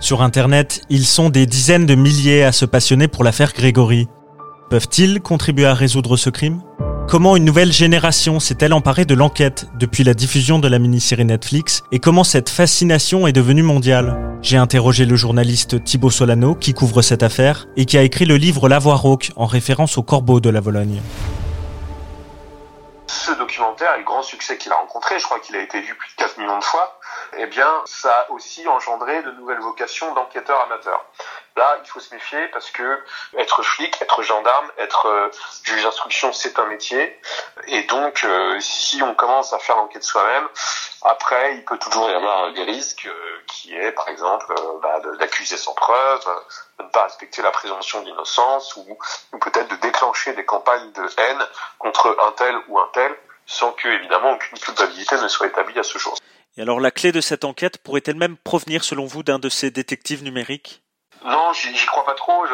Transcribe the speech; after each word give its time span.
Sur 0.00 0.22
Internet, 0.22 0.80
ils 0.88 1.04
sont 1.04 1.28
des 1.28 1.44
dizaines 1.44 1.84
de 1.84 1.94
milliers 1.94 2.42
à 2.42 2.52
se 2.52 2.64
passionner 2.64 3.06
pour 3.06 3.22
l'affaire 3.22 3.52
Grégory. 3.52 4.08
Peuvent-ils 4.70 5.20
contribuer 5.20 5.66
à 5.66 5.74
résoudre 5.74 6.16
ce 6.16 6.30
crime? 6.30 6.62
Comment 7.06 7.36
une 7.36 7.44
nouvelle 7.44 7.70
génération 7.70 8.40
s'est-elle 8.40 8.72
emparée 8.72 9.04
de 9.04 9.12
l'enquête 9.14 9.66
depuis 9.78 10.02
la 10.02 10.14
diffusion 10.14 10.58
de 10.58 10.68
la 10.68 10.78
mini-série 10.78 11.26
Netflix 11.26 11.82
et 11.92 11.98
comment 11.98 12.24
cette 12.24 12.48
fascination 12.48 13.26
est 13.26 13.32
devenue 13.32 13.62
mondiale? 13.62 14.38
J'ai 14.40 14.56
interrogé 14.56 15.04
le 15.04 15.16
journaliste 15.16 15.84
Thibaut 15.84 16.08
Solano 16.08 16.54
qui 16.54 16.72
couvre 16.72 17.02
cette 17.02 17.22
affaire 17.22 17.66
et 17.76 17.84
qui 17.84 17.98
a 17.98 18.02
écrit 18.02 18.24
le 18.24 18.36
livre 18.36 18.70
La 18.70 18.78
Voix 18.78 18.96
rauque 18.96 19.32
en 19.36 19.44
référence 19.44 19.98
au 19.98 20.02
corbeau 20.02 20.40
de 20.40 20.48
la 20.48 20.60
Vologne. 20.60 21.02
Ce 23.06 23.32
documentaire 23.32 23.90
et 23.96 23.98
le 23.98 24.04
grand 24.04 24.22
succès 24.22 24.56
qu'il 24.56 24.72
a 24.72 24.76
rencontré, 24.76 25.18
je 25.18 25.24
crois 25.24 25.40
qu'il 25.40 25.56
a 25.56 25.62
été 25.62 25.78
vu 25.80 25.94
plus 25.94 26.08
de 26.08 26.24
4 26.24 26.38
millions 26.38 26.58
de 26.58 26.64
fois, 26.64 26.99
eh 27.36 27.46
bien, 27.46 27.82
ça 27.86 28.20
a 28.20 28.30
aussi 28.30 28.66
engendré 28.68 29.22
de 29.22 29.30
nouvelles 29.32 29.60
vocations 29.60 30.12
d'enquêteurs 30.14 30.60
amateurs. 30.62 31.04
Là, 31.56 31.78
il 31.82 31.88
faut 31.88 32.00
se 32.00 32.14
méfier 32.14 32.48
parce 32.48 32.70
que 32.70 33.04
être 33.36 33.62
flic, 33.62 34.00
être 34.00 34.22
gendarme, 34.22 34.70
être 34.78 35.06
euh, 35.06 35.30
juge 35.64 35.82
d'instruction, 35.82 36.32
c'est 36.32 36.58
un 36.58 36.66
métier. 36.66 37.20
Et 37.66 37.82
donc, 37.82 38.24
euh, 38.24 38.58
si 38.60 39.02
on 39.02 39.14
commence 39.14 39.52
à 39.52 39.58
faire 39.58 39.76
l'enquête 39.76 40.04
soi-même, 40.04 40.48
après, 41.02 41.56
il 41.56 41.64
peut 41.64 41.78
toujours 41.78 42.08
y 42.10 42.14
avoir 42.14 42.52
des 42.52 42.62
risques 42.62 43.06
euh, 43.06 43.42
qui 43.46 43.74
est, 43.74 43.92
par 43.92 44.08
exemple, 44.08 44.54
bah, 44.82 45.00
d'accuser 45.18 45.56
sans 45.56 45.74
preuve, 45.74 46.24
de 46.78 46.84
ne 46.84 46.88
pas 46.88 47.04
respecter 47.04 47.42
la 47.42 47.50
présomption 47.50 48.02
d'innocence 48.02 48.76
ou, 48.76 48.98
ou 49.32 49.38
peut-être 49.38 49.68
de 49.68 49.76
déclencher 49.76 50.32
des 50.34 50.44
campagnes 50.44 50.92
de 50.92 51.08
haine 51.18 51.46
contre 51.78 52.16
un 52.22 52.32
tel 52.32 52.56
ou 52.68 52.78
un 52.78 52.88
tel 52.92 53.16
sans 53.46 53.72
que, 53.72 53.88
évidemment, 53.88 54.32
aucune 54.32 54.58
culpabilité 54.58 55.16
ne 55.16 55.26
soit 55.26 55.48
établie 55.48 55.78
à 55.78 55.82
ce 55.82 55.98
jour. 55.98 56.16
Et 56.56 56.62
alors 56.62 56.80
la 56.80 56.90
clé 56.90 57.12
de 57.12 57.20
cette 57.20 57.44
enquête 57.44 57.78
pourrait-elle 57.78 58.16
même 58.16 58.36
provenir 58.36 58.84
selon 58.84 59.06
vous 59.06 59.22
d'un 59.22 59.38
de 59.38 59.48
ces 59.48 59.70
détectives 59.70 60.22
numériques? 60.22 60.82
Non, 61.24 61.52
j'y 61.52 61.86
crois 61.86 62.04
pas 62.06 62.14
trop. 62.14 62.46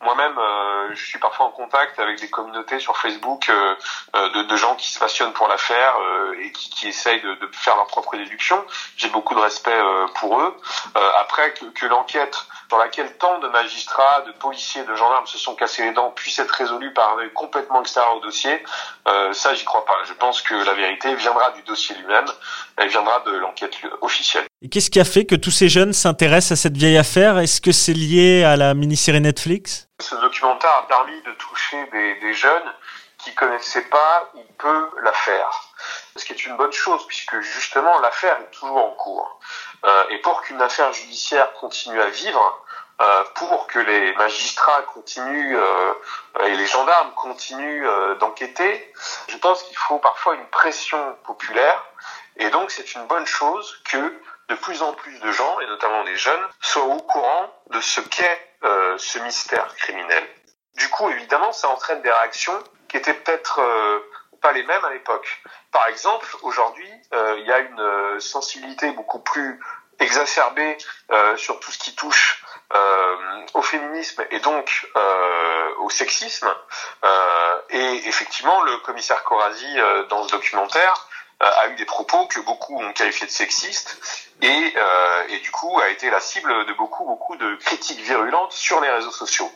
Moi-même, 0.00 0.38
euh, 0.38 0.94
je 0.94 1.04
suis 1.04 1.18
parfois 1.18 1.46
en 1.46 1.50
contact 1.50 1.98
avec 1.98 2.20
des 2.20 2.30
communautés 2.30 2.78
sur 2.78 2.96
Facebook 2.96 3.48
euh, 3.48 3.74
euh, 4.14 4.44
de, 4.44 4.56
gens 4.56 4.76
qui 4.76 4.92
se 4.92 4.98
passionnent 4.98 5.32
pour 5.32 5.48
l'affaire 5.48 5.96
et 6.40 6.52
qui, 6.52 6.86
essayent 6.86 7.20
de, 7.20 7.36
faire 7.52 7.74
leur 7.74 7.86
propre 7.88 8.16
déduction. 8.16 8.64
J'ai 8.96 9.08
beaucoup 9.08 9.34
de 9.34 9.40
respect 9.40 9.78
pour 10.16 10.40
eux. 10.40 10.56
après, 11.20 11.52
que 11.52 11.86
l'enquête 11.86 12.46
dans 12.70 12.78
laquelle 12.78 13.16
tant 13.18 13.38
de 13.38 13.48
magistrats, 13.48 14.22
de 14.26 14.32
policiers, 14.32 14.84
de 14.84 14.94
gendarmes 14.94 15.26
se 15.26 15.38
sont 15.38 15.54
cassés 15.54 15.84
les 15.84 15.92
dents 15.92 16.10
puisse 16.10 16.38
être 16.38 16.50
résolue 16.50 16.92
par 16.92 17.14
un 17.14 17.20
œil 17.20 17.32
complètement 17.32 17.80
extérieur 17.80 18.16
au 18.16 18.20
dossier, 18.20 18.62
ça, 19.32 19.54
j'y 19.54 19.64
crois 19.64 19.84
pas. 19.84 19.96
Je 20.04 20.12
pense 20.12 20.42
que 20.42 20.54
la 20.54 20.74
vérité 20.74 21.14
viendra 21.14 21.50
du 21.52 21.62
dossier 21.62 21.96
lui-même, 21.96 22.26
elle 22.76 22.88
viendra 22.88 23.20
de 23.20 23.32
l'enquête 23.32 23.74
officielle. 24.00 24.44
Et 24.62 24.68
qu'est-ce 24.68 24.90
qui 24.90 25.00
a 25.00 25.04
fait 25.04 25.24
que 25.24 25.34
tous 25.34 25.50
ces 25.50 25.68
jeunes 25.68 25.92
s'intéressent 25.92 26.58
à 26.58 26.62
cette 26.62 26.76
vieille 26.76 26.98
affaire? 26.98 27.38
Est-ce 27.38 27.60
que 27.60 27.72
c'est 27.72 27.92
lié 27.94 28.44
à 28.44 28.56
la 28.56 28.74
mini-série 28.74 29.20
Netflix? 29.20 29.88
Ce 30.00 30.14
documentaire 30.16 30.70
a 30.70 30.86
permis 30.86 31.20
de 31.22 31.32
toucher 31.32 31.76
des, 31.92 32.20
des 32.20 32.34
jeunes 32.34 32.74
qui 33.18 33.34
connaissaient 33.34 33.88
pas 33.88 34.30
ou 34.34 34.40
peu 34.58 34.90
l'affaire. 35.02 35.67
Ce 36.18 36.24
qui 36.24 36.32
est 36.32 36.46
une 36.46 36.56
bonne 36.56 36.72
chose 36.72 37.06
puisque 37.06 37.40
justement 37.40 37.98
l'affaire 38.00 38.36
est 38.40 38.50
toujours 38.50 38.84
en 38.84 38.90
cours. 38.90 39.38
Euh, 39.84 40.04
et 40.10 40.18
pour 40.18 40.42
qu'une 40.42 40.60
affaire 40.60 40.92
judiciaire 40.92 41.52
continue 41.54 42.00
à 42.00 42.10
vivre, 42.10 42.64
euh, 43.00 43.24
pour 43.36 43.68
que 43.68 43.78
les 43.78 44.12
magistrats 44.14 44.82
continuent 44.82 45.56
euh, 45.56 45.94
et 46.40 46.56
les 46.56 46.66
gendarmes 46.66 47.12
continuent 47.14 47.86
d'enquêter, 48.18 48.92
je 49.28 49.36
pense 49.36 49.62
qu'il 49.62 49.76
faut 49.76 49.98
parfois 50.00 50.34
une 50.34 50.46
pression 50.46 51.16
populaire. 51.24 51.84
Et 52.36 52.50
donc 52.50 52.72
c'est 52.72 52.94
une 52.94 53.06
bonne 53.06 53.26
chose 53.26 53.80
que 53.84 54.20
de 54.48 54.54
plus 54.56 54.82
en 54.82 54.92
plus 54.94 55.20
de 55.20 55.30
gens, 55.30 55.60
et 55.60 55.66
notamment 55.66 56.02
des 56.04 56.16
jeunes, 56.16 56.48
soient 56.60 56.84
au 56.84 56.96
courant 56.96 57.54
de 57.70 57.80
ce 57.80 58.00
qu'est 58.00 58.58
ce 58.62 59.18
mystère 59.20 59.72
criminel. 59.76 60.26
Du 60.74 60.88
coup, 60.88 61.08
évidemment, 61.10 61.52
ça 61.52 61.68
entraîne 61.68 62.00
des 62.02 62.10
réactions 62.10 62.58
qui 62.88 62.96
étaient 62.96 63.14
peut-être 63.14 63.60
pas 64.40 64.52
les 64.52 64.62
mêmes 64.62 64.84
à 64.84 64.90
l'époque. 64.90 65.42
Par 65.72 65.86
exemple, 65.88 66.26
aujourd'hui, 66.42 66.90
euh, 67.12 67.36
il 67.40 67.46
y 67.46 67.52
a 67.52 67.58
une 67.58 67.80
euh, 67.80 68.20
sensibilité 68.20 68.90
beaucoup 68.92 69.20
plus 69.20 69.60
exacerbée 69.98 70.78
euh, 71.10 71.36
sur 71.36 71.60
tout 71.60 71.70
ce 71.70 71.78
qui 71.78 71.94
touche 71.94 72.44
au 73.54 73.62
féminisme 73.62 74.24
et 74.30 74.40
donc 74.40 74.86
au 75.78 75.88
sexisme. 75.88 76.54
et 77.70 78.08
effectivement, 78.08 78.60
le 78.62 78.76
commissaire 78.78 79.24
Corazi, 79.24 79.76
dans 80.10 80.22
ce 80.24 80.32
documentaire, 80.32 81.08
a 81.40 81.68
eu 81.68 81.76
des 81.76 81.86
propos 81.86 82.26
que 82.26 82.40
beaucoup 82.40 82.78
ont 82.78 82.92
qualifiés 82.92 83.26
de 83.26 83.32
sexistes 83.32 83.98
et, 84.42 84.74
et, 85.28 85.38
du 85.38 85.50
coup 85.50 85.80
a 85.80 85.88
été 85.88 86.10
la 86.10 86.20
cible 86.20 86.66
de 86.66 86.72
beaucoup 86.74 87.06
beaucoup 87.06 87.36
de 87.36 87.56
critiques 87.56 88.00
virulentes 88.00 88.52
sur 88.52 88.82
les 88.82 88.90
réseaux 88.90 89.12
sociaux. 89.12 89.50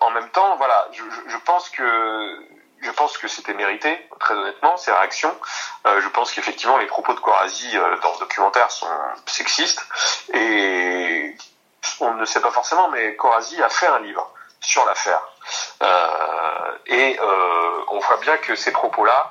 En 0.00 0.10
même 0.12 0.30
temps, 0.30 0.56
voilà, 0.56 0.88
je, 0.92 1.36
pense 1.44 1.68
que 1.70 2.46
je 2.86 2.92
pense 2.92 3.18
que 3.18 3.26
c'était 3.26 3.52
mérité, 3.54 3.98
très 4.20 4.34
honnêtement, 4.34 4.76
ces 4.76 4.92
réactions. 4.92 5.34
Euh, 5.86 6.00
je 6.00 6.08
pense 6.08 6.32
qu'effectivement 6.32 6.78
les 6.78 6.86
propos 6.86 7.14
de 7.14 7.20
Corazi 7.20 7.76
euh, 7.76 7.96
dans 8.02 8.14
ce 8.14 8.20
documentaire 8.20 8.70
sont 8.70 8.86
sexistes 9.26 9.82
et 10.32 11.34
on 12.00 12.14
ne 12.14 12.24
sait 12.24 12.40
pas 12.40 12.52
forcément, 12.52 12.88
mais 12.88 13.16
Corazi 13.16 13.60
a 13.60 13.68
fait 13.68 13.88
un 13.88 13.98
livre 14.00 14.30
sur 14.60 14.84
l'affaire. 14.86 15.20
Euh, 15.82 15.86
et 16.86 17.18
euh, 17.20 17.84
on 17.88 17.98
voit 17.98 18.16
bien 18.18 18.36
que 18.38 18.54
ces 18.54 18.72
propos-là, 18.72 19.30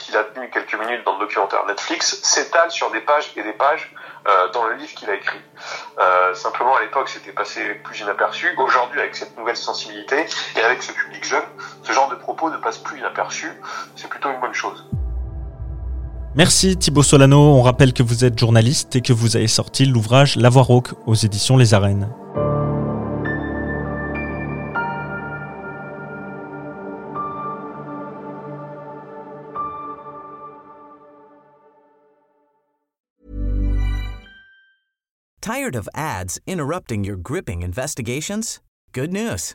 qu'il 0.00 0.16
a 0.16 0.24
tenus 0.24 0.50
quelques 0.52 0.74
minutes 0.74 1.04
dans 1.04 1.12
le 1.12 1.20
documentaire 1.20 1.64
Netflix, 1.66 2.20
s'étalent 2.22 2.72
sur 2.72 2.90
des 2.90 3.00
pages 3.00 3.30
et 3.36 3.42
des 3.42 3.52
pages 3.52 3.88
dans 4.52 4.64
le 4.64 4.74
livre 4.74 4.92
qu'il 4.94 5.08
a 5.08 5.14
écrit. 5.14 5.40
Simplement, 6.34 6.74
à 6.74 6.80
l'époque, 6.80 7.08
c'était 7.08 7.30
passé 7.30 7.62
plus 7.84 8.00
inaperçu. 8.00 8.52
Aujourd'hui, 8.58 8.98
avec 9.00 9.14
cette 9.14 9.36
nouvelle 9.36 9.56
sensibilité 9.56 10.26
et 10.56 10.60
avec 10.60 10.82
ce 10.82 10.90
public 10.90 11.24
jeune, 11.24 11.46
ce 11.84 11.92
genre 11.92 12.10
de 12.10 12.16
propos 12.16 12.50
ne 12.50 12.56
passe 12.56 12.78
plus 12.78 12.98
inaperçu. 12.98 13.46
C'est 13.94 14.08
plutôt 14.08 14.30
une 14.30 14.40
bonne 14.40 14.54
chose. 14.54 14.84
Merci 16.34 16.76
Thibaut 16.76 17.02
Solano. 17.04 17.38
On 17.38 17.62
rappelle 17.62 17.92
que 17.92 18.02
vous 18.02 18.24
êtes 18.24 18.38
journaliste 18.38 18.96
et 18.96 19.00
que 19.02 19.12
vous 19.12 19.36
avez 19.36 19.46
sorti 19.46 19.84
l'ouvrage 19.84 20.36
La 20.36 20.48
Voix 20.48 20.62
rauque 20.62 20.94
aux 21.06 21.14
éditions 21.14 21.56
Les 21.56 21.74
Arènes. 21.74 22.08
Tired 35.40 35.76
of 35.76 35.90
ads 35.94 36.40
interrupting 36.46 37.04
your 37.04 37.16
gripping 37.16 37.62
investigations? 37.62 38.60
Good 38.92 39.12
news. 39.12 39.54